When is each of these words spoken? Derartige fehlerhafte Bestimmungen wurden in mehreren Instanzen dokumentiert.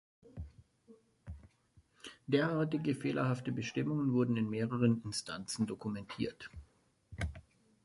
Derartige 2.25 2.95
fehlerhafte 2.95 3.51
Bestimmungen 3.51 4.13
wurden 4.13 4.35
in 4.35 4.49
mehreren 4.49 4.99
Instanzen 5.03 5.67
dokumentiert. 5.67 6.49